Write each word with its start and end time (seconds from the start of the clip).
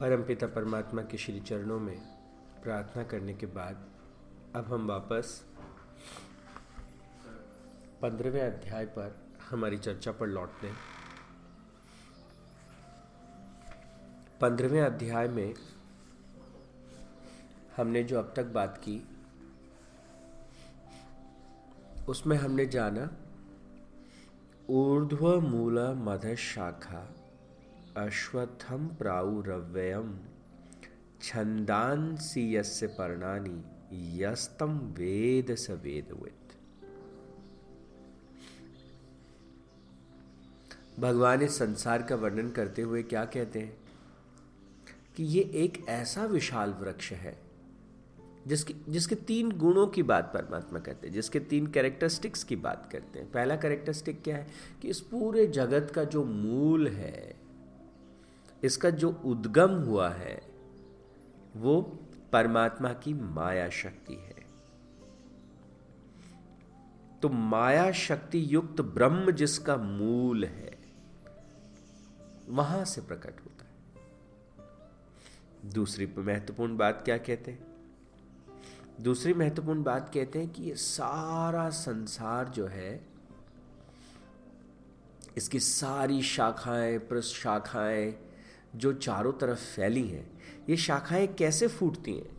परमपिता 0.00 0.46
परमात्मा 0.46 1.02
के 1.02 1.18
श्री 1.18 1.40
चरणों 1.40 1.78
में 1.80 1.98
प्रार्थना 2.62 3.02
करने 3.02 3.34
के 3.34 3.46
बाद 3.46 3.76
अब 4.54 4.72
हम 4.72 4.86
वापस 4.86 5.44
पंद्रहवें 8.02 8.40
अध्याय 8.42 8.86
पर 8.86 9.16
हमारी 9.50 9.78
चर्चा 9.78 10.12
पर 10.12 10.26
लौटते 10.26 10.66
हैं। 10.66 10.76
पंद्रहवें 14.40 14.80
अध्याय 14.80 15.28
में 15.28 15.54
हमने 17.76 18.04
जो 18.04 18.18
अब 18.18 18.32
तक 18.36 18.44
बात 18.44 18.78
की, 18.78 19.08
उसमें 22.08 22.36
हमने 22.36 22.66
जाना 22.66 23.10
ऊर्ध्व 24.70 25.40
मूल 25.40 25.78
मध 25.94 26.34
शाखा 26.34 27.14
अश्वत्थम 27.98 28.86
प्राउरव्ययम 28.86 30.18
छंदांसी 31.22 32.56
यस्य 32.56 32.86
पर्णानि 32.86 33.64
यस्तम 34.24 34.78
वेद 34.78 35.54
स 35.54 35.70
वेदवित। 35.70 36.32
भगवान 41.00 41.42
इस 41.42 41.58
संसार 41.58 42.02
का 42.02 42.14
वर्णन 42.14 42.50
करते 42.50 42.82
हुए 42.82 43.02
क्या 43.02 43.24
कहते 43.24 43.58
हैं? 43.58 43.76
कि 45.16 45.24
ये 45.24 45.42
एक 45.42 45.88
ऐसा 45.88 46.24
विशाल 46.24 46.70
वृक्ष 46.70 47.12
है, 47.12 47.38
जिसके 48.46 48.74
जिसके 48.88 49.14
तीन 49.14 49.52
गुणों 49.52 49.86
की 49.86 50.02
बात 50.02 50.30
परमात्मा 50.34 50.78
कहते 50.78 51.06
हैं, 51.06 51.14
जिसके 51.14 51.40
तीन 51.40 51.66
कैरेक्टरिस्टिक्स 51.66 52.44
की 52.44 52.56
बात 52.56 52.88
करते 52.92 53.18
हैं। 53.18 53.32
पहला 53.32 53.56
कैरेक्टरिस्टिक 53.56 54.22
क्या 54.22 54.36
है? 54.36 54.46
कि 54.82 54.88
इस 54.88 55.00
पूरे 55.00 55.46
जगत 55.46 55.92
का 55.94 56.04
जो 56.04 56.24
मूल 56.24 56.88
है 56.88 57.47
इसका 58.64 58.90
जो 58.90 59.10
उद्गम 59.24 59.70
हुआ 59.70 60.08
है, 60.08 60.42
वो 61.56 61.80
परमात्मा 62.32 62.92
की 62.92 63.14
माया 63.14 63.68
शक्ति 63.68 64.14
है। 64.14 64.38
तो 67.22 67.28
माया 67.28 67.92
शक्ति 67.92 68.54
युक्त 68.54 68.80
ब्रह्म 68.80 69.30
जिसका 69.30 69.76
मूल 69.76 70.44
है, 70.44 70.78
वहाँ 72.48 72.84
से 72.84 73.00
प्रकट 73.00 73.40
होता 73.40 73.64
है। 73.64 73.68
दूसरी 75.72 76.12
महत्वपूर्ण 76.18 76.76
बात 76.76 77.02
क्या 77.04 77.18
कहते 77.18 77.50
हैं? 77.50 77.68
दूसरी 79.00 79.34
महत्वपूर्ण 79.34 79.82
बात 79.82 80.10
कहते 80.14 80.38
हैं 80.38 80.48
कि 80.48 80.62
ये 80.62 80.74
सारा 80.74 81.70
संसार 81.70 82.48
जो 82.48 82.66
है, 82.66 83.06
इसकी 85.36 85.60
सारी 85.60 86.22
शाखाएँ 86.22 86.98
प्रशाखाएँ 86.98 88.27
जो 88.76 88.92
चारों 88.92 89.32
तरफ़ 89.32 89.58
फैली 89.58 90.08
हैं, 90.08 90.42
ये 90.68 90.76
शाखाएँ 90.76 91.26
कैसे 91.26 91.68
फूटती 91.68 92.14
हैं? 92.14 92.36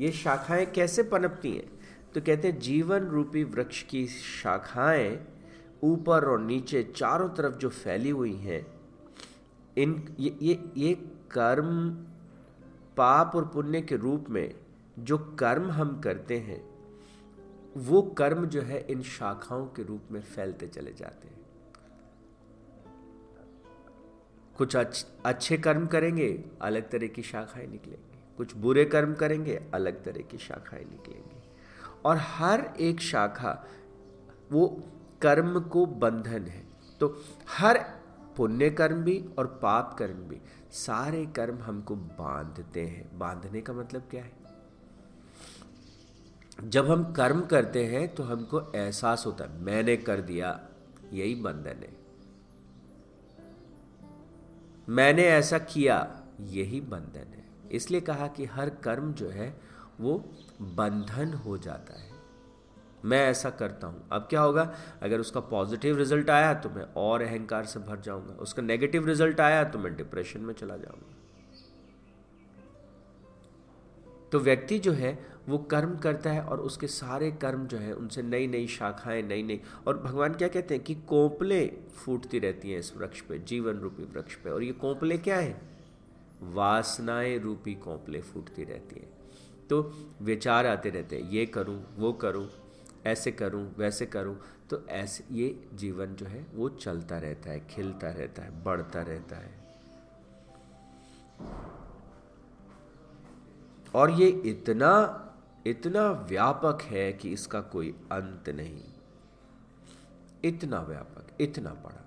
ये 0.00 0.12
शाखाएँ 0.12 0.66
कैसे 0.66 1.02
पनपती 1.02 1.52
हैं? 1.52 1.80
तो 2.14 2.20
कहते 2.20 2.48
हैं, 2.48 2.58
जीवन 2.58 2.98
रूपी 2.98 3.44
वृक्ष 3.44 3.82
की 3.82 4.06
शाखाएँ 4.06 5.26
ऊपर 5.82 6.24
और 6.24 6.40
नीचे 6.40 6.82
चारों 6.82 7.28
तरफ़ 7.28 7.56
जो 7.56 7.68
फैली 7.68 8.10
हुई 8.10 8.34
हैं, 8.34 8.66
इन, 9.78 10.16
ये 10.20 10.38
ये 10.42 10.64
ये 10.76 10.94
कर्म 11.30 11.90
पाप 12.96 13.32
और 13.34 13.44
पुण्य 13.44 13.80
के 13.80 13.96
रूप 13.96 14.26
में 14.30 14.54
जो 14.98 15.18
कर्म 15.18 15.70
हम 15.70 16.00
करते 16.00 16.38
हैं, 16.38 16.70
वो 17.76 18.02
कर्म 18.02 18.46
जो 18.46 18.62
है 18.62 18.86
इन 18.90 19.02
शाखाओं 19.02 19.66
के 19.66 19.82
रूप 19.82 20.02
में 20.10 20.20
फैलते 20.20 20.66
चले 20.66 20.92
जाते 20.92 21.28
हैं। 21.28 21.40
कुछ 24.60 24.76
अच्छे 25.24 25.56
कर्म 25.56 25.86
करेंगे, 25.86 26.44
अलग 26.62 26.90
तरह 26.90 27.06
की 27.06 27.22
शाखाएँ 27.22 27.66
निकलेंगी। 27.66 28.18
कुछ 28.36 28.56
बुरे 28.56 28.84
कर्म 28.84 29.14
करेंगे, 29.14 29.62
अलग 29.74 30.04
तरह 30.04 30.22
की 30.22 30.38
शाखाएँ 30.38 30.84
निकलेंगी। 30.84 31.42
और 32.04 32.16
हर 32.16 32.74
एक 32.80 33.00
शाखा, 33.00 33.66
वो 34.52 34.82
कर्म 35.22 35.60
को 35.60 35.86
बंधन 35.86 36.42
है। 36.46 36.66
तो 37.00 37.22
हर 37.48 37.78
पुण्य 38.36 38.70
कर्म 38.70 38.96
भी 38.96 39.24
और 39.38 39.46
पाप 39.46 39.96
कर्म 39.98 40.14
भी, 40.14 40.40
सारे 40.70 41.26
कर्म 41.26 41.58
हमको 41.58 41.96
बांधते 41.96 42.80
हैं। 42.80 43.18
बांधने 43.18 43.60
का 43.60 43.72
मतलब 43.72 44.02
क्या 44.10 44.24
है? 44.24 44.32
जब 46.64 46.90
हम 46.90 47.12
कर्म 47.12 47.40
करते 47.40 47.84
हैं 47.84 48.14
तो 48.14 48.22
हमको 48.22 48.60
एहसास 48.76 49.26
होता 49.26 49.44
है, 49.44 49.62
मैंने 49.62 49.96
कर 49.96 50.20
दिया, 50.20 50.60
यही 51.12 51.34
बंधन 51.34 51.82
है। 51.82 52.09
मैंने 54.90 55.24
ऐसा 55.24 55.58
किया, 55.58 56.24
यही 56.40 56.80
बंधन 56.80 57.34
है। 57.34 57.44
इसलिए 57.72 58.00
कहा 58.00 58.26
कि 58.26 58.44
हर 58.44 58.70
कर्म 58.70 59.12
जो 59.12 59.28
है, 59.28 59.60
वो 60.00 60.18
बंधन 60.60 61.32
हो 61.34 61.58
जाता 61.58 62.00
है। 62.00 62.08
मैं 63.04 63.18
ऐसा 63.26 63.50
करता 63.50 63.86
हूँ। 63.86 64.08
अब 64.12 64.26
क्या 64.30 64.40
होगा? 64.40 64.74
अगर 65.02 65.20
उसका 65.20 65.40
पॉजिटिव 65.40 65.98
रिज़ल्ट 65.98 66.30
आया 66.30 66.54
तो 66.54 66.70
मैं 66.70 66.82
और 66.96 67.22
अहंकार 67.22 67.64
से 67.64 67.80
भर 67.80 68.00
जाऊँगा। 68.00 68.34
उसका 68.34 68.62
नेगेटिव 68.62 69.06
रिज़ल्ट 69.06 69.40
आया 69.40 69.64
तो 69.64 69.78
मैं 69.78 69.96
डिप्रेशन 69.96 70.40
में 70.40 70.54
चला 70.54 70.76
जाऊँगा। 70.76 71.16
तो 74.32 74.38
व्यक्ति 74.38 74.78
जो 74.78 74.92
है 74.92 75.29
वो 75.48 75.58
कर्म 75.58 75.96
करता 75.96 76.30
है 76.30 76.42
और 76.42 76.60
उसके 76.60 76.86
सारे 76.86 77.30
कर्म 77.30 77.66
जो 77.66 77.78
है, 77.78 77.92
उनसे 77.92 78.22
नई 78.22 78.46
नई 78.46 78.66
शाखाएँ 78.66 79.22
नई 79.22 79.42
नई 79.42 79.60
और 79.86 79.98
भगवान 79.98 80.34
क्या 80.34 80.48
कहते 80.48 80.74
हैं 80.74 80.84
कि 80.84 80.94
कोपले 80.94 81.72
फूटती 81.94 82.38
रहती 82.38 82.70
हैं 82.70 82.78
इस 82.78 82.96
वृक्ष 82.96 83.20
पे, 83.20 83.38
जीवन 83.38 83.72
रूपी 83.72 84.02
वृक्ष 84.02 84.34
पे। 84.34 84.50
और 84.50 84.62
ये 84.62 84.72
कोपले 84.72 85.18
क्या 85.18 85.36
है? 85.36 85.60
वासनाएँ 86.42 87.38
रूपी 87.38 87.74
कोपले 87.74 88.20
फूटती 88.20 88.64
रहती 88.64 89.00
हैं। 89.00 89.08
तो 89.68 89.92
विचार 90.22 90.66
आते 90.66 90.90
रहते 90.90 91.18
हैं, 91.18 91.30
ये 91.30 91.46
करूँ, 91.46 91.84
वो 91.96 92.12
करूँ, 92.12 92.48
ऐसे 93.06 93.32
करूँ, 93.32 93.74
वैसे 93.78 94.06
करूँ। 94.06 94.38
तो 94.70 94.86
ऐसे, 94.86 95.24
ये 95.30 95.68
जीवन 95.74 96.14
जो 96.14 96.26
है, 96.26 96.46
वो 96.54 96.68
चलता 96.68 97.18
रहता 97.18 97.50
है, 97.50 97.66
खिलता 97.70 98.10
रहता 98.10 98.42
है, 98.42 98.64
बढ़ता 98.64 99.02
रहता 99.02 99.36
है। 99.36 99.60
और 103.94 104.10
ये 104.10 104.28
इतना 104.28 105.26
इतना 105.66 106.10
व्यापक 106.10 106.78
है 106.82 107.12
कि 107.12 107.32
इसका 107.32 107.60
कोई 107.60 107.90
अंत 108.12 108.48
नहीं। 108.48 108.84
इतना 110.44 110.82
व्यापक, 110.82 111.26
इतना 111.40 111.70
बड़ा। 111.70 112.06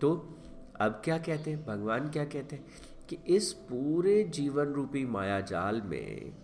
तो 0.00 0.38
अब 0.80 1.02
क्या 1.04 1.18
कहते 1.18 1.50
हैं? 1.50 1.66
भगवान 1.66 2.10
क्या 2.10 2.24
कहते 2.24 2.56
हैं? 2.56 2.66
कि 3.08 3.18
इस 3.26 3.52
पूरे 3.52 4.24
जीवन 4.24 4.64
रूपी 4.64 5.06
माया 5.06 5.40
जाल 5.40 5.82
में 5.82 6.36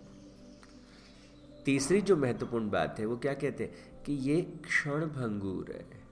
तीसरी 1.65 2.01
जो 2.01 2.17
महत्वपूर्ण 2.17 2.69
बात 2.69 2.99
है, 2.99 3.05
वो 3.05 3.17
क्या 3.17 3.33
कहते 3.33 3.63
हैं? 3.63 4.03
कि 4.03 4.13
ये 4.13 4.41
क्षण 4.41 5.05
भंगूर 5.05 5.71
है। 5.71 6.03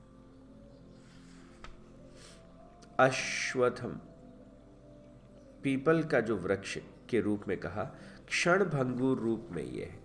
अश्वथम 3.00 4.00
पीपल 5.63 6.03
का 6.03 6.19
जो 6.19 6.38
वृक्ष 6.38 6.78
के 7.12 7.22
रूप 7.22 7.48
में 7.48 7.58
कहा 7.60 7.84
क्षण 8.28 8.64
भंगुर 8.66 9.18
रूप 9.20 9.48
में 9.52 9.64
यह 9.64 9.86
है। 9.86 10.00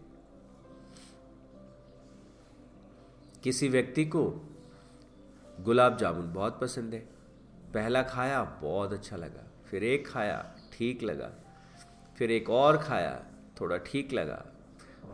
किसी 3.44 3.68
व्यक्ति 3.68 4.04
को 4.06 4.24
गुलाब 5.60 5.96
जामुन 5.96 6.32
बहुत 6.32 6.58
पसंद 6.60 6.94
है। 6.94 7.00
पहला 7.74 8.02
खाया, 8.04 8.42
बहुत 8.62 8.92
अच्छा 8.92 9.16
लगा। 9.16 9.46
फिर 9.66 9.84
एक 9.84 10.06
खाया, 10.08 10.44
ठीक 10.72 11.02
लगा। 11.02 11.30
फिर 12.18 12.30
एक 12.30 12.50
और 12.52 12.76
खाया, 12.78 13.20
थोड़ा 13.60 13.76
ठीक 13.86 14.12
लगा। 14.12 14.44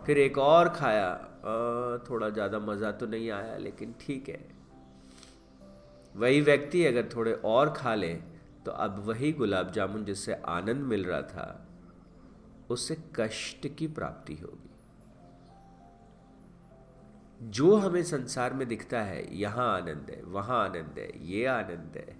फिर 0.04 0.18
एक 0.18 0.38
और 0.38 0.68
खाया 0.70 1.14
थोड़ा 2.08 2.28
ज़्यादा 2.30 2.58
मज़ा 2.60 2.90
तो 2.92 3.06
नहीं 3.06 3.30
आया, 3.30 3.56
लेकिन 3.58 3.94
ठीक 4.00 4.28
है। 4.28 4.40
वही 6.14 6.40
व्यक्ति 6.40 6.84
अगर 6.86 7.08
थोड़े 7.14 7.32
और 7.46 7.72
खा 7.72 7.94
ले 7.94 8.14
तो 8.64 8.70
अब 8.70 8.98
वही 9.06 9.32
गुलाब 9.32 9.70
जामुन 9.72 10.04
जिससे 10.04 10.34
आनंद 10.48 10.82
मिल 10.86 11.04
रहा 11.04 11.22
था 11.24 11.44
उससे 12.72 12.96
कष्ट 13.16 13.68
की 13.76 13.86
प्राप्ति 13.86 14.34
होगी। 14.34 14.68
जो 17.42 17.76
हमें 17.76 18.02
संसार 18.02 18.54
में 18.54 18.68
दिखता 18.68 19.02
है, 19.02 19.36
यहाँ 19.36 19.76
आनंद 19.76 20.06
है, 20.10 20.22
वहाँ 20.22 20.64
आनंद 20.64 20.94
है, 20.98 21.26
ये 21.26 21.46
आनंद 21.46 21.92
है। 21.96 22.16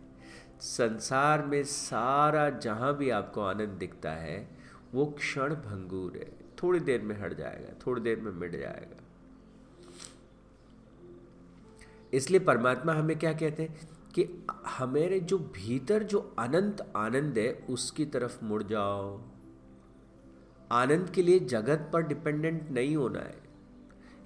संसार 0.60 1.46
में 1.46 1.64
सारा 1.64 2.50
जहाँ 2.50 2.96
भी 2.96 3.10
आपको 3.10 3.40
आनंद 3.40 3.68
दिखता 3.68 4.12
है, 4.12 4.48
वो 4.94 5.06
क्षण 5.06 5.54
भंगूर 5.54 6.16
है। 6.16 6.32
थोड़ी 6.62 6.80
देर 6.80 7.02
में 7.02 7.20
हट 7.20 7.34
जाएगा, 7.34 7.74
थोड़ी 7.86 8.02
देर 8.02 8.20
में 8.20 8.32
मिट 8.32 8.52
जाएगा। 8.52 8.96
इसलिए 12.12 12.40
परमात्मा 12.40 12.92
हमें 12.92 13.18
क्या 13.18 13.32
कहते 13.32 13.62
हैं 13.62 13.88
कि 14.14 14.46
हमारे 14.66 15.20
जो 15.20 15.38
भीतर 15.38 16.02
जो 16.02 16.34
अनंत 16.38 16.92
आनंद 16.96 17.38
है, 17.38 17.66
उसकी 17.70 18.04
तरफ़ 18.04 18.44
मुड़ 18.44 18.62
जाओ। 18.62 19.31
आनंद 20.72 21.10
के 21.10 21.22
लिए 21.22 21.38
जगत 21.38 21.90
पर 21.92 22.02
डिपेंडेंट 22.02 22.70
नहीं 22.70 22.96
होना 22.96 23.20
है। 23.20 23.42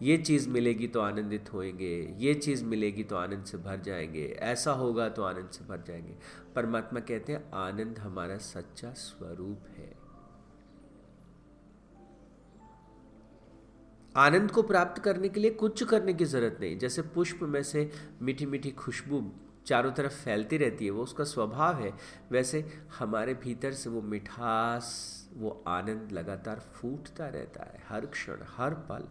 ये 0.02 0.16
चीज़ 0.16 0.48
मिलेगी 0.48 0.88
तो 0.88 1.00
आनंदित 1.00 1.52
होएँगे, 1.52 2.16
ये 2.18 2.34
चीज़ 2.34 2.64
मिलेगी 2.64 3.04
तो 3.04 3.16
आनंद 3.16 3.44
से 3.44 3.58
भर 3.58 3.80
जाएँगे, 3.80 4.24
ऐसा 4.40 4.72
होगा 4.72 5.08
तो 5.08 5.22
आनंद 5.22 5.50
से 5.50 5.64
भर 5.64 5.82
जाएँगे। 5.88 6.16
परमात्मा 6.56 7.00
कहते 7.00 7.32
हैं, 7.32 7.50
आनंद 7.52 7.98
हमारा 7.98 8.36
सच्चा 8.36 8.92
स्वरूप 8.92 9.58
है। 9.78 9.94
आनंद 14.16 14.50
को 14.50 14.62
प्राप्त 14.62 15.02
करने 15.02 15.28
के 15.28 15.40
लिए 15.40 15.50
कुछ 15.50 15.82
करने 15.84 16.14
की 16.14 16.24
ज़रूरत 16.24 16.58
नहीं। 16.60 16.78
जैसे 16.78 17.02
पुष्प 17.02 17.42
में 17.42 17.62
से 17.62 17.90
मीठी 18.22 18.46
मीठी 18.46 18.70
खुशबू 18.70 19.32
चारों 19.66 19.92
तरफ़ 19.92 20.12
फैलती 20.12 20.56
रहती 20.56 20.84
है, 20.84 20.90
वो 20.90 21.02
उसका 21.02 21.24
स्वभाव 21.24 21.80
है। 21.80 21.92
वैसे 22.30 22.64
हमारे 22.98 23.34
भीतर 23.34 23.72
से 23.72 23.90
वो 23.90 24.02
मिठास 24.02 25.25
वो 25.36 25.64
आनंद 25.68 26.12
लगातार 26.12 26.60
फूटता 26.60 27.28
रहता 27.28 27.64
है, 27.64 27.82
हर 27.88 28.06
क्षण, 28.06 28.36
हर 28.56 28.74
पल। 28.74 29.08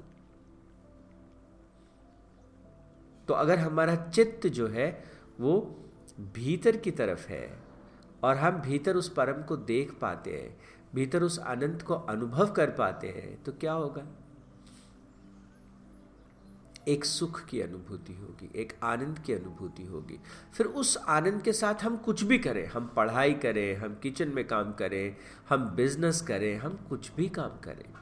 तो 3.27 3.33
अगर 3.33 3.59
हमारा 3.59 3.95
चित्त 3.95 4.47
जो 4.47 4.67
है, 4.67 5.03
वो 5.39 5.59
भीतर 6.19 6.77
की 6.77 6.91
तरफ़ 6.91 7.27
है, 7.27 7.59
और 8.23 8.35
हम 8.35 8.61
भीतर 8.61 8.95
उस 8.95 9.09
परम 9.09 9.41
को 9.43 9.57
देख 9.57 9.93
पाते 9.93 10.31
हैं, 10.31 10.57
भीतर 10.95 11.23
उस 11.23 11.39
आनंद 11.39 11.81
को 11.81 11.93
अनुभव 11.93 12.51
कर 12.51 12.69
पाते 12.69 13.07
हैं 13.07 13.43
तो 13.43 13.51
क्या 13.51 13.73
होगा? 13.73 14.05
एक 16.87 17.05
सुख 17.05 17.43
की 17.45 17.61
अनुभूति 17.61 18.13
होगी, 18.13 18.49
एक 18.55 18.73
आनंद 18.83 19.19
की 19.19 19.33
अनुभूति 19.33 19.83
होगी। 19.83 20.19
फिर 20.53 20.65
उस 20.65 20.97
आनंद 20.97 21.41
के 21.41 21.53
साथ 21.53 21.83
हम 21.83 21.97
कुछ 21.97 22.23
भी 22.23 22.37
करें, 22.37 22.65
हम 22.67 22.87
पढ़ाई 22.95 23.33
करें, 23.33 23.75
हम 23.75 23.95
किचन 23.95 24.29
में 24.29 24.47
काम 24.47 24.73
करें, 24.73 25.15
हम 25.49 25.69
बिज़नेस 25.75 26.21
करें, 26.21 26.57
हम 26.57 26.77
कुछ 26.89 27.11
भी 27.15 27.29
काम 27.29 27.59
करें। 27.59 27.93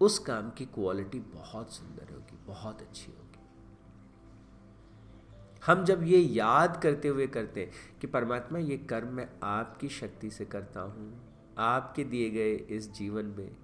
उस 0.00 0.18
काम 0.18 0.50
की 0.50 0.64
क्वालिटी 0.64 1.18
बहुत 1.18 1.72
सुंदर 1.72 2.12
होगी, 2.12 2.38
बहुत 2.46 2.80
अच्छी 2.80 3.12
होगी। 3.12 3.26
हम 5.66 5.84
जब 5.84 6.02
ये 6.02 6.18
याद 6.18 6.80
करते 6.82 7.08
हुए 7.08 7.26
करते 7.26 7.60
हैं 7.60 7.98
कि 8.00 8.06
परमात्मा, 8.06 8.58
ये 8.58 8.76
कर्म 8.76 9.08
मैं 9.08 9.28
आपकी 9.42 9.88
शक्ति 9.88 10.30
से 10.30 10.44
करता 10.44 10.80
हूँ, 10.80 11.12
आपके 11.58 12.04
दिए 12.04 12.30
गए 12.30 12.54
इस 12.76 12.92
जीवन 12.92 13.24
में 13.24 13.56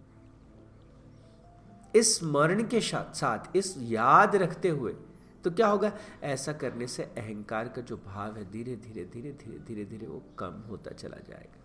इस 1.97 2.17
स्मरण 2.19 2.63
के 2.65 2.81
साथ 2.81 3.57
इस 3.57 3.75
याद 3.79 4.37
रखते 4.37 4.69
हुए 4.69 4.93
तो 5.45 5.51
क्या 5.51 5.67
होगा? 5.67 5.93
ऐसा 6.23 6.53
करने 6.53 6.87
से 6.87 7.03
अहंकार 7.03 7.69
का 7.69 7.83
जो 7.83 7.97
भाव 7.97 8.37
है, 8.37 8.51
धीरे 8.51 8.75
धीरे 8.77 9.05
धीरे 9.05 9.33
धीरे 9.33 9.59
धीरे 9.59 9.85
धीरे, 9.85 10.07
वो 10.07 10.23
कम 10.39 10.63
होता 10.69 10.91
चला 10.93 11.17
जाएगा। 11.29 11.63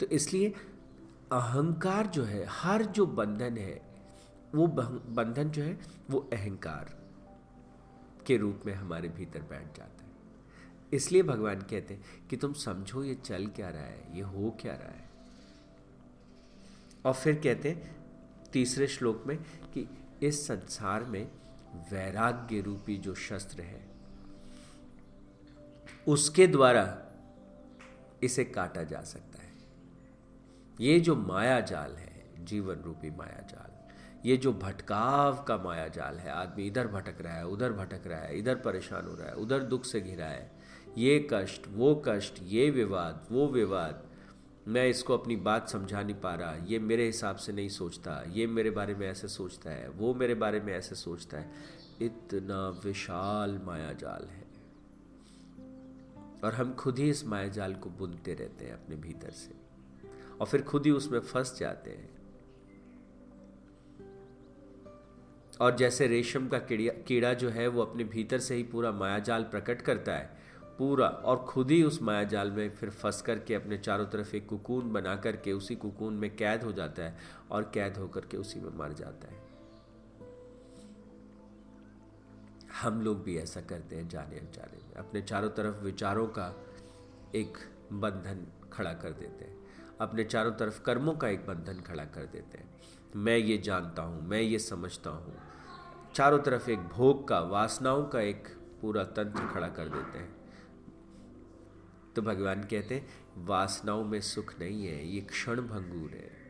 तो 0.00 0.06
इसलिए 0.06 0.48
अहंकार 1.32 2.06
जो 2.06 2.24
है, 2.24 2.44
हर 2.50 2.84
जो 2.84 3.06
बंधन 3.06 3.56
है, 3.56 3.80
वो 4.54 4.66
बंधन 4.66 5.50
जो 5.50 5.62
है, 5.62 5.78
वो 6.10 6.18
अहंकार 6.32 6.96
के 8.26 8.36
रूप 8.36 8.62
में 8.66 8.72
हमारे 8.74 9.08
भीतर 9.08 9.42
बैठ 9.42 9.76
जाता 9.76 10.02
है। 10.02 10.07
इसलिए 10.92 11.22
भगवान 11.22 11.60
कहते 11.60 11.94
हैं 11.94 12.26
कि 12.30 12.36
तुम 12.36 12.52
समझो 12.52 13.02
ये 13.04 13.14
चल 13.14 13.46
क्या 13.46 13.68
रहा 13.70 13.82
है, 13.82 14.16
ये 14.16 14.22
हो 14.22 14.56
क्या 14.60 14.74
रहा 14.74 14.92
है। 14.92 15.06
और 17.06 17.14
फिर 17.14 17.34
कहते 17.34 17.68
हैं 17.68 17.96
तीसरे 18.52 18.86
श्लोक 18.86 19.24
में 19.26 19.36
कि 19.74 19.88
इस 20.22 20.46
संसार 20.46 21.04
में 21.04 21.30
वैराग्य 21.92 22.60
रूपी 22.60 22.96
जो 22.96 23.14
शस्त्र 23.14 23.62
है, 23.62 23.86
उसके 26.08 26.46
द्वारा 26.46 26.98
इसे 28.22 28.44
काटा 28.44 28.82
जा 28.82 29.02
सकता 29.02 29.42
है। 29.42 29.52
ये 30.80 31.00
जो 31.00 31.16
माया 31.16 31.60
जाल 31.60 31.94
है, 31.94 32.44
जीवन 32.44 32.82
रूपी 32.82 33.10
माया 33.10 33.40
जाल, 33.50 33.66
ये 34.28 34.36
जो 34.36 34.52
भटकाव 34.52 35.42
का 35.44 35.56
माया 35.56 35.88
जाल 35.88 36.18
है, 36.18 36.30
आदमी 36.30 36.66
इधर 36.66 36.86
भटक 36.86 37.20
रहा 37.20 37.34
है, 37.34 37.46
उधर 37.46 37.72
भटक 37.72 38.06
रहा 38.06 38.20
है, 38.20 38.38
इधर 38.38 38.54
परेशान 38.54 39.06
हो 39.06 39.14
रहा 39.14 39.28
है, 39.28 39.34
उधर 39.34 39.62
दुख 39.62 39.84
से 39.84 40.00
घिरा 40.00 40.26
है 40.26 40.57
ये 40.98 41.28
कष्ट, 41.32 41.62
वो 41.68 42.02
कष्ट, 42.08 42.34
ये 42.42 42.70
विवाद, 42.70 43.28
वो 43.30 43.48
विवाद। 43.48 44.06
मैं 44.68 44.88
इसको 44.88 45.18
अपनी 45.18 45.36
बात 45.36 45.68
समझा 45.68 46.02
नहीं 46.02 46.16
पा 46.16 46.34
रहा। 46.34 46.54
ये 46.54 46.78
मेरे 46.78 47.06
हिसाब 47.06 47.36
से 47.36 47.52
नहीं 47.52 47.68
सोचता। 47.68 48.24
ये 48.28 48.46
मेरे 48.46 48.70
बारे 48.70 48.94
में 48.94 49.08
ऐसे 49.08 49.28
सोचता 49.28 49.70
है। 49.70 49.88
वो 49.88 50.14
मेरे 50.14 50.34
बारे 50.34 50.60
में 50.60 50.74
ऐसे 50.74 50.94
सोचता 50.94 51.38
है। 51.38 51.52
इतना 52.02 52.80
विशाल 52.84 53.60
माया 53.64 53.92
जाल 53.92 54.24
है। 54.24 54.44
और 56.44 56.54
हम 56.54 56.74
खुद 56.74 56.98
ही 56.98 57.10
इस 57.10 57.24
माया 57.24 57.48
जाल 57.48 57.74
को 57.74 57.90
बुनते 57.90 58.34
रहते 58.34 58.64
हैं 58.64 58.72
अपने 58.72 58.96
भीतर 58.96 59.30
से। 59.30 59.52
और 60.40 60.46
फिर 60.46 60.62
खुद 60.62 60.86
ही 60.86 60.92
उसमें 60.92 61.20
फंस 61.20 61.58
जाते 61.58 61.90
हैं। 61.90 62.18
और 65.60 65.76
जैसे 65.76 66.06
रेशम 66.06 66.48
का 66.48 66.58
कीड़ा 66.82 67.34
जो 67.34 67.48
है, 67.48 67.68
वो 67.68 67.82
अपने 67.82 68.04
भीतर 68.04 68.38
से 68.38 68.54
ही 68.54 68.62
पूरा 68.62 68.92
मायाजाल 68.92 69.42
प्रकट 69.42 69.82
करता 69.82 70.12
है 70.12 70.47
पूरा 70.78 71.08
और 71.08 71.38
खुद 71.38 71.70
ही 71.70 71.82
उस 71.82 72.02
माया 72.02 72.24
जाल 72.24 72.50
में 72.50 72.70
फिर 72.70 72.90
फंस 72.90 73.22
करके 73.22 73.54
अपने 73.54 73.78
चारों 73.78 74.06
तरफ़ 74.06 74.36
एक 74.36 74.48
कुकून 74.48 74.92
बना 74.92 75.16
करके 75.16 75.52
उसी 75.52 75.76
कुकून 75.76 76.14
में 76.14 76.36
कैद 76.36 76.62
हो 76.62 76.72
जाता 76.72 77.02
है 77.02 77.18
और 77.50 77.70
कैद 77.74 77.96
होकर 77.96 78.20
के 78.20 78.36
उसी 78.36 78.60
में 78.60 78.78
मर 78.78 78.92
जाता 78.92 79.28
है। 79.28 79.48
हम 82.82 83.02
लोग 83.02 83.22
भी 83.22 83.38
ऐसा 83.38 83.60
करते 83.60 83.96
हैं 83.96 84.08
जाने 84.08 84.38
अनजाने 84.38 84.88
में। 84.88 84.94
अपने 84.94 85.22
चारों 85.22 85.50
तरफ़ 85.50 85.76
विचारों 85.76 86.26
का 86.26 86.66
एक 87.34 87.58
बंधन 87.92 88.46
खड़ा 88.72 88.92
कर 88.92 89.10
देते 89.10 89.44
हैं। 89.44 89.58
अपने 90.00 90.24
चारों 90.24 90.52
तरफ़ 90.52 90.82
कर्मों 90.82 91.14
का 91.14 91.28
एक 91.28 91.46
बंधन 91.46 91.80
खड़ा 91.80 92.04
कर 92.04 92.26
देते 92.26 92.58
हैं। 92.58 92.80
मैं 93.16 93.36
ये 93.36 93.58
जानता 93.58 94.02
हूँ, 94.02 94.28
मैं 94.28 94.40
ये 94.40 94.58
समझता 94.58 95.10
हूँ। 95.10 95.34
चारों 96.14 96.38
तरफ़ 96.38 96.70
एक 96.70 96.78
भोग 96.78 97.28
का, 97.28 97.40
वासनाओं 97.40 98.04
का 98.04 98.20
एक 98.20 98.48
पूरा 98.80 99.04
तंत्र 99.04 99.46
खड़ा 99.46 99.68
कर 99.68 99.88
देते 99.88 100.18
हैं। 100.18 100.37
तो 102.16 102.22
भगवान 102.22 102.62
कहते 102.62 102.94
हैं, 102.94 103.08
वासनाओं 103.44 104.04
में 104.04 104.20
सुख 104.20 104.60
नहीं 104.60 104.86
है, 104.86 105.08
ये 105.08 105.20
क्षण 105.20 105.60
भंगूर 105.60 106.10
है। 106.10 106.48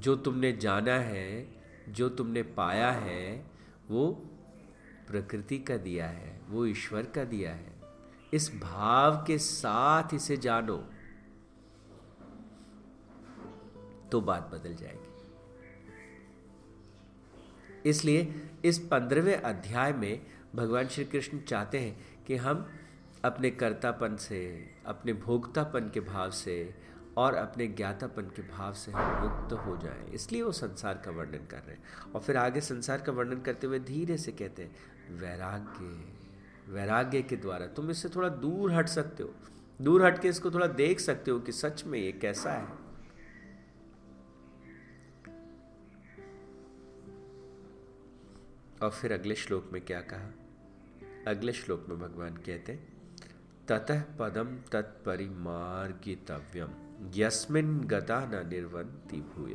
जो 0.00 0.16
तुमने 0.16 0.52
जाना 0.52 0.94
है, 0.94 1.48
जो 1.88 2.08
तुमने 2.08 2.42
पाया 2.42 2.90
है, 2.90 3.46
वो 3.90 4.12
प्रकृति 5.06 5.58
का 5.58 5.76
दिया 5.76 6.06
है, 6.06 6.40
वो 6.48 6.66
ईश्वर 6.66 7.02
का 7.02 7.24
दिया 7.24 7.54
है। 7.54 7.74
इस 8.34 8.60
भाव 8.62 9.24
के 9.26 9.38
साथ 9.38 10.14
इसे 10.14 10.36
जानो 10.36 10.76
तो 14.12 14.20
बात 14.20 14.50
बदल 14.54 14.74
जाएगी। 14.74 15.10
इसलिए 17.90 18.34
इस 18.64 18.78
पंद्रहवें 18.78 19.36
अध्याय 19.36 19.92
में 19.92 20.26
भगवान 20.54 20.88
श्री 20.88 21.04
कृष्ण 21.04 21.40
चाहते 21.40 21.78
हैं 21.78 22.24
कि 22.26 22.36
हम 22.36 22.70
अपने 23.24 23.50
कर्तापन 23.50 24.16
से, 24.16 24.70
अपने 24.86 25.12
भोगतापन 25.12 25.90
के 25.94 26.00
भाव 26.00 26.30
से 26.30 26.74
और 27.16 27.34
अपने 27.34 27.66
ज्ञातापन 27.66 28.22
के 28.22 28.42
भाव 28.42 28.72
से 28.72 28.92
हम 28.92 29.28
मुक्त 29.28 29.52
हो 29.52 29.76
जाएँ। 29.76 30.10
इसलिए 30.10 30.42
वो 30.42 30.52
संसार 30.52 31.02
का 31.04 31.10
वर्णन 31.10 31.46
कर 31.46 31.56
रहे 31.56 31.76
हैं। 31.76 32.12
और 32.14 32.20
फिर 32.20 32.36
आगे 32.36 32.60
संसार 32.60 33.00
का 33.00 33.12
वर्णन 33.12 33.40
करते 33.40 33.66
हुए 33.66 33.78
धीरे 33.78 34.16
से 34.16 34.32
कहते 34.32 34.62
हैं, 34.62 34.76
वैराग्य 35.20 36.14
वैराग्य 36.72 37.22
के 37.22 37.36
द्वारा 37.36 37.66
तुम 37.66 37.90
इससे 37.90 38.08
थोड़ा 38.08 38.28
दूर 38.28 38.72
हट 38.72 38.88
सकते 38.88 39.22
हो। 39.22 39.34
दूर 39.82 40.06
हट 40.06 40.18
के 40.18 40.28
इसको 40.28 40.50
थोड़ा 40.50 40.66
देख 40.66 41.00
सकते 41.00 41.30
हो 41.30 41.40
कि 41.40 41.52
सच 41.52 41.84
में 41.84 41.98
ये 41.98 42.12
कैसा 42.12 42.52
है। 42.52 42.84
और 48.82 48.90
फिर 48.90 49.12
अगले 49.12 49.34
श्लोक 49.34 49.70
में 49.72 49.84
क्या 49.84 50.00
कहा? 50.00 50.43
अगले 51.28 51.52
श्लोक 51.52 51.86
में 51.88 51.98
भगवान 51.98 52.36
कहते 52.36 52.72
हैं, 52.72 52.92
ततः 53.68 54.02
पदम 54.18 54.56
तत्परिमार्गितव्यम 54.72 56.74
यस्मिन 57.14 57.80
गता 57.80 58.24
न 58.24 58.48
निर्वंति 58.48 59.16
भूय। 59.16 59.54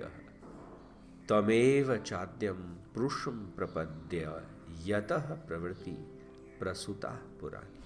तमेव 1.30 1.98
चाद्यम 1.98 2.56
पुरुषम 2.94 3.38
प्रपद्य, 3.58 4.42
यत 4.86 5.08
प्रवृत्ति 5.48 5.92
प्रसुता 6.60 7.10
पुरानी 7.42 7.78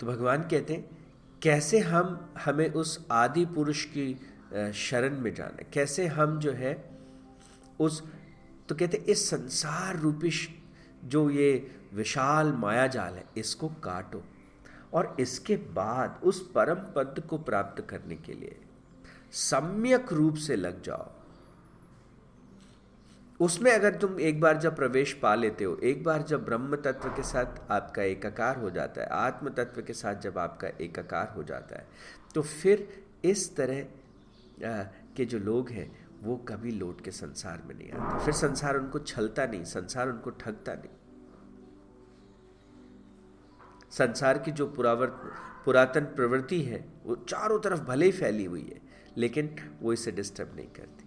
तो 0.00 0.06
भगवान 0.06 0.42
कहते 0.42 0.74
हैं, 0.74 0.84
कैसे 1.42 1.78
हम, 1.80 2.30
हमें 2.38 2.70
उस 2.70 3.06
आदि 3.12 3.46
पुरुष 3.46 3.84
की 3.96 4.14
शरण 4.74 5.20
में 5.20 5.34
जाना 5.34 5.70
कैसे 5.72 6.06
हम 6.06 6.38
जो 6.38 6.52
है 6.52 6.91
उस 7.82 8.02
तो 8.68 8.74
कहते 8.74 8.96
इस 9.08 9.28
संसार 9.30 9.96
रूपी 9.98 10.30
जो 11.04 11.28
ये 11.30 11.70
विशाल 11.94 12.52
माया 12.54 12.86
जाल 12.88 13.14
है, 13.14 13.24
इसको 13.36 13.68
काटो। 13.84 14.22
और 14.94 15.16
इसके 15.20 15.56
बाद 15.74 16.20
उस 16.24 16.40
परम 16.54 16.84
पद 16.96 17.22
को 17.28 17.38
प्राप्त 17.40 17.86
करने 17.90 18.16
के 18.16 18.32
लिए 18.32 18.56
सम्यक 19.32 20.12
रूप 20.12 20.36
से 20.36 20.56
लग 20.56 20.82
जाओ। 20.82 21.10
उसमें 23.40 23.70
अगर 23.72 23.94
तुम 23.94 24.18
एक 24.20 24.40
बार 24.40 24.58
जब 24.58 24.76
प्रवेश 24.76 25.12
पा 25.22 25.34
लेते 25.34 25.64
हो, 25.64 25.76
एक 25.76 26.02
बार 26.04 26.22
जब 26.22 26.44
ब्रह्म 26.44 26.76
तत्व 26.76 27.08
के 27.08 27.22
साथ 27.22 27.60
आपका 27.70 28.02
एकाकार 28.02 28.58
हो 28.58 28.70
जाता 28.70 29.00
है 29.00 29.08
आत्म 29.08 29.50
तत्व 29.52 29.82
के 29.82 29.92
साथ 29.92 30.20
जब 30.22 30.38
आपका 30.38 30.68
एकाकार 30.80 31.32
हो 31.36 31.42
जाता 31.44 31.78
है 31.78 31.86
तो 32.34 32.42
फिर 32.42 32.86
इस 33.24 33.54
तरह 33.56 33.82
के 35.16 35.24
जो 35.24 35.38
लोग 35.40 35.70
हैं 35.70 35.90
वो 36.22 36.36
कभी 36.36 36.70
लौट 36.70 37.00
के 37.00 37.10
संसार 37.10 37.62
में 37.66 37.74
नहीं 37.74 37.90
आते। 37.92 38.24
फिर 38.24 38.34
संसार 38.34 38.76
उनको 38.76 38.98
छलता 38.98 39.46
नहीं, 39.46 39.64
संसार 39.64 40.08
उनको 40.08 40.30
ठगता 40.30 40.74
नहीं। 40.74 40.90
संसार 43.90 44.38
की 44.38 44.50
जो 44.50 44.66
पुरावर्त 44.66 45.20
पुरातन 45.64 46.00
प्रवृत्ति 46.00 46.62
है, 46.62 46.84
वो 47.04 47.16
चारों 47.16 47.60
तरफ़ 47.60 47.80
भले 47.80 48.06
ही 48.06 48.12
फैली 48.12 48.44
हुई 48.44 48.62
है, 48.62 48.80
लेकिन 49.16 49.56
वो 49.80 49.92
इसे 49.92 50.12
डिस्टर्ब 50.12 50.56
नहीं 50.56 50.66
करती। 50.66 51.04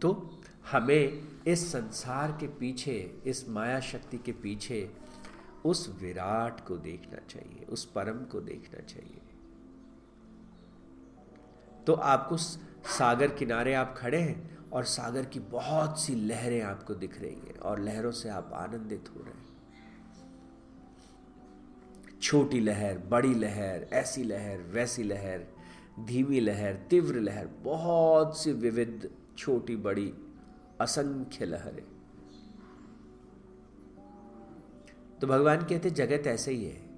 तो 0.00 0.40
हमें 0.70 1.28
इस 1.46 1.72
संसार 1.72 2.32
के 2.32 2.46
पीछे, 2.46 3.22
इस 3.26 3.48
माया 3.48 3.80
शक्ति 3.80 4.18
के 4.18 4.32
पीछे 4.32 4.92
उस 5.64 5.96
विराट 6.02 6.66
को 6.66 6.76
देखना 6.76 7.18
चाहिए, 7.18 7.64
उस 7.64 7.84
परम 7.84 8.24
को 8.24 8.40
देखना 8.40 8.80
चाहिए। 8.80 9.20
तो 11.86 11.92
आपको 11.92 12.36
सागर 12.36 13.28
किनारे 13.28 13.74
आप 13.74 13.94
खड़े 13.98 14.18
हैं 14.18 14.58
और 14.70 14.84
सागर 14.84 15.24
की 15.24 15.40
बहुत 15.40 16.00
सी 16.00 16.14
लहरें 16.14 16.62
आपको 16.62 16.94
दिख 16.94 17.20
रही 17.20 17.34
हैं 17.34 17.58
और 17.58 17.80
लहरों 17.80 18.12
से 18.12 18.28
आप 18.28 18.50
आनंदित 18.54 19.04
हो 19.16 19.20
रहे 19.20 19.32
हैं। 19.32 19.48
छोटी 22.22 22.60
लहर, 22.60 22.98
बड़ी 22.98 23.34
लहर, 23.34 23.88
ऐसी 23.92 24.24
लहर, 24.24 24.58
वैसी 24.58 25.02
लहर, 25.02 25.46
धीमी 26.00 26.40
लहर, 26.40 26.74
तीव्र 26.74 27.14
लहर, 27.14 27.46
बहुत 27.46 28.38
सी 28.38 28.52
विविध 28.52 29.10
छोटी 29.38 29.76
बड़ी 29.76 30.14
असंख्य 30.80 31.44
लहरें। 31.44 31.97
तो 35.20 35.26
भगवान 35.26 35.62
कहते, 35.62 35.90
जगत 35.90 36.26
ऐसे 36.26 36.52
ही 36.52 36.64
है। 36.64 36.88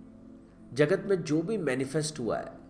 जगत 0.73 1.03
में 1.07 1.23
जो 1.23 1.43
भी 1.43 1.59
मैनिफेस्ट 1.59 2.19
हुआ 2.19 2.39
है, 2.39 2.61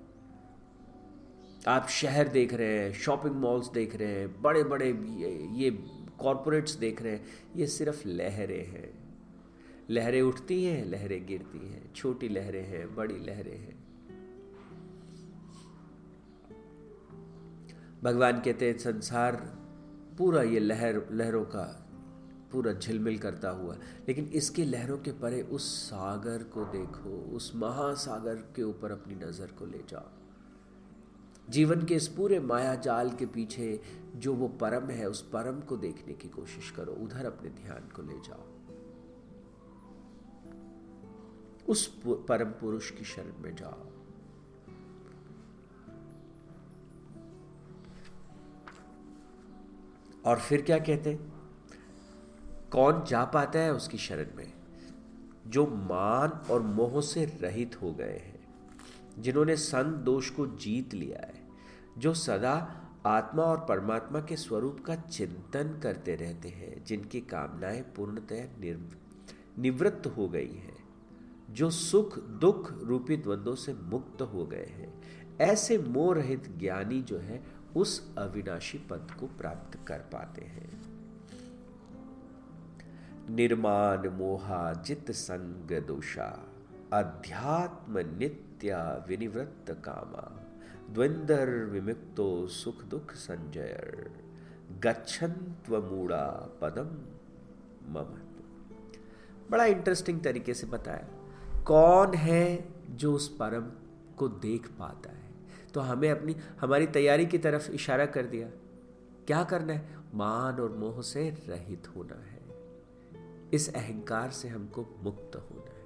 आप 1.68 1.88
शहर 1.88 2.28
देख 2.28 2.54
रहे 2.54 2.78
हैं 2.78 2.92
शॉपिंग 2.92 3.34
मॉल्स 3.34 3.70
देख 3.70 3.96
रहे 3.96 4.08
हैं 4.08 4.42
बड़े 4.42 4.64
बड़े 4.64 4.90
ये 5.54 5.70
कॉरपोरेट्स 6.18 6.74
देख 6.74 7.02
रहे 7.02 7.12
हैं, 7.12 7.26
ये 7.56 7.66
सिर्फ़ 7.66 8.08
लहरें 8.08 8.66
हैं। 8.66 9.00
लहरें 9.90 10.22
उठती 10.22 10.64
हैं, 10.64 10.84
लहरें 10.84 11.26
गिरती 11.26 11.68
हैं। 11.68 11.94
छोटी 11.94 12.28
लहरें 12.28 12.66
हैं, 12.66 12.94
बड़ी 12.94 13.18
लहरें 13.18 13.58
हैं। 13.58 13.80
भगवान 18.02 18.40
कहते 18.40 18.66
हैं, 18.66 18.78
संसार, 18.78 19.36
पूरा 20.18 20.42
ये 20.42 20.58
लहर, 20.58 21.02
लहरों 21.12 21.44
का 21.44 21.89
पूरा 22.52 22.72
झिलमिल 22.72 23.18
करता 23.18 23.50
हुआ। 23.50 23.74
लेकिन 24.08 24.24
इसके 24.24 24.64
लहरों 24.64 24.98
के 24.98 25.12
परे 25.12 25.42
उस 25.42 25.90
सागर 25.90 26.42
को 26.42 26.64
देखो, 26.64 27.36
उस 27.36 27.52
महासागर 27.54 28.34
के 28.34 28.62
ऊपर 28.62 28.90
अपनी 28.90 29.14
नज़र 29.14 29.46
को 29.46 29.66
ले 29.66 29.84
जाओ। 29.88 30.08
जीवन 31.50 31.84
के 31.84 31.94
इस 31.94 32.08
पूरे 32.08 32.40
माया 32.40 32.74
जाल 32.74 33.10
के 33.10 33.26
पीछे 33.26 33.80
जो 34.16 34.34
वो 34.34 34.48
परम 34.48 34.86
है, 34.86 35.08
उस 35.08 35.22
परम 35.22 35.60
को 35.60 35.76
देखने 35.76 36.14
की 36.14 36.28
कोशिश 36.28 36.70
करो, 36.70 36.92
उधर 36.92 37.26
अपने 37.26 37.50
ध्यान 37.50 37.88
को 37.96 38.02
ले 38.02 38.18
जाओ। 38.20 38.46
उस 41.68 42.02
परम 42.06 42.50
पुरुष 42.50 42.90
की 42.90 43.04
शरण 43.04 43.42
में 43.42 43.56
जाओ। 43.56 43.86
और 50.26 50.38
फिर 50.38 50.62
क्या 50.62 50.78
कहते 50.78 51.39
कौन 52.72 53.04
जा 53.04 53.24
पाता 53.24 53.58
है 53.58 53.72
उसकी 53.72 53.98
शरण 53.98 54.36
में? 54.36 54.52
जो 55.46 55.66
मान 55.66 56.28
और 56.30 56.62
मोह 56.62 57.00
से 57.00 57.24
रहित 57.24 57.82
हो 57.82 57.92
गए 57.92 58.18
हैं, 58.18 58.40
जिन्होंने 59.18 59.56
संत 59.56 59.94
दोष 59.94 60.30
को 60.30 60.46
जीत 60.46 60.94
लिया 60.94 61.26
है, 61.26 61.48
जो 61.98 62.14
सदा 62.14 62.76
आत्मा 63.06 63.42
और 63.42 63.58
परमात्मा 63.58 64.20
के 64.20 64.36
स्वरूप 64.36 64.80
का 64.86 64.94
चिंतन 64.94 65.80
करते 65.82 66.14
रहते 66.14 66.48
हैं, 66.48 66.84
जिनकी 66.84 67.20
कामनाएँ 67.20 67.82
पूर्णतः 67.82 68.48
निवृत्त 69.58 70.06
हो 70.06 70.28
गई 70.28 70.52
हैं, 70.52 70.84
जो 71.50 71.70
सुख 71.70 72.18
दुख 72.18 72.82
रूपी 72.82 73.16
द्वंद्वों 73.16 73.54
से 73.54 73.74
मुक्त 73.74 74.22
हो 74.22 74.46
गए 74.46 74.66
हैं। 74.66 75.02
ऐसे 75.40 75.78
मोह 75.78 76.14
रहित 76.14 76.58
ज्ञानी 76.58 77.02
जो 77.02 77.18
है, 77.18 77.44
उस 77.76 78.16
अविनाशी 78.18 78.78
पद 78.78 79.06
को 79.20 79.26
प्राप्त 79.26 79.78
कर 79.86 79.98
पाते 79.98 80.42
हैं। 80.44 80.99
निर्माण 83.30 84.08
मोहा 84.08 84.72
जित 84.72 85.10
संग 85.10 85.82
दोषा। 85.82 86.48
अध्यात्म 86.92 87.98
नित्या 87.98 89.04
विनिवृत्त 89.08 89.70
कामा। 89.70 90.40
द्वंदर 90.90 91.50
विमुक्तो 91.50 92.46
सुख 92.46 92.84
दुख 92.84 93.12
संजय 93.12 94.10
गच्छन्त्वमूढ़ा 94.80 96.58
पदम 96.62 96.88
मम। 97.92 98.18
बड़ा 99.50 99.64
इंटरेस्टिंग 99.64 100.20
तरीके 100.20 100.54
से 100.54 100.66
बताया। 100.66 101.08
कौन 101.62 102.14
है 102.14 102.68
जो 102.90 103.14
उस 103.14 103.36
परम 103.36 103.70
को 104.16 104.28
देख 104.28 104.68
पाता 104.68 105.10
है? 105.10 105.30
तो 105.74 105.80
हमें 105.80 106.10
अपनी, 106.10 106.36
हमारी 106.60 106.86
तैयारी 106.86 107.26
की 107.26 107.38
तरफ़ 107.38 107.70
इशारा 107.70 108.06
कर 108.06 108.26
दिया। 108.26 108.48
क्या 109.26 109.44
करना 109.44 109.72
है? 109.72 109.98
मान 110.14 110.54
और 110.54 110.76
मोह 110.76 111.02
से 111.02 111.30
रहित 111.30 111.92
होना 111.96 112.14
है। 112.14 112.39
इस 113.54 113.74
अहंकार 113.74 114.30
से 114.30 114.48
हमको 114.48 114.86
मुक्त 115.02 115.36
होना 115.36 115.70
है। 115.70 115.80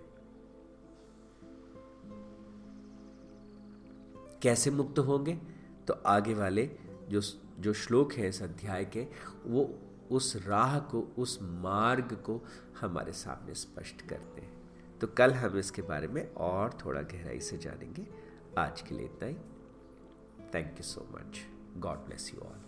कैसे 4.43 4.71
मुक्त 4.71 4.99
होंगे? 4.99 5.41
तो 5.89 5.95
आगे 5.95 6.35
वाले 6.35 6.79
जो 7.09 7.21
जो 7.61 7.73
श्लोक 7.73 8.13
है 8.13 8.29
इस 8.29 8.43
अध्याय 8.43 8.85
के, 8.85 9.07
वो 9.45 9.79
उस 10.11 10.37
राह 10.47 10.81
को, 10.81 11.01
उस 11.19 11.39
मार्ग 11.43 12.13
को 12.13 12.41
हमारे 12.81 13.13
सामने 13.13 13.55
स्पष्ट 13.55 14.03
करते 14.03 14.41
हैं। 14.41 14.71
तो 14.99 15.07
कल 15.07 15.33
हम 15.33 15.59
इसके 15.59 15.83
बारे 15.83 16.09
में 16.09 16.35
और 16.35 16.79
थोड़ा 16.85 17.03
गहराई 17.03 17.41
से 17.41 17.59
जानेंगे। 17.59 18.07
आज 18.59 18.83
के 18.83 18.95
लिए 18.95 19.07
इतना 19.07 19.29
ही। 19.29 19.35
Thank 20.55 20.77
you 20.77 20.83
so 20.83 21.09
much 21.13 21.41
God 21.77 21.99
bless 21.99 22.35
you 22.35 22.41
all 22.41 22.64